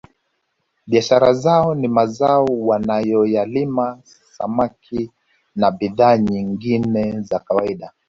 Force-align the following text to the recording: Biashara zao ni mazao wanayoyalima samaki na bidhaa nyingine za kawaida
Biashara 0.87 1.33
zao 1.33 1.75
ni 1.75 1.87
mazao 1.87 2.45
wanayoyalima 2.45 3.99
samaki 4.37 5.11
na 5.55 5.71
bidhaa 5.71 6.17
nyingine 6.17 7.21
za 7.21 7.39
kawaida 7.39 7.91